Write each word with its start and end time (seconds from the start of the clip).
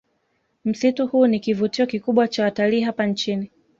Msitu 0.65 1.07
huu 1.07 1.27
ni 1.27 1.39
kivutio 1.39 1.85
kikubwa 1.87 2.27
cha 2.27 2.43
watalii 2.43 2.81
hapa 2.81 3.05
nchini 3.05 3.51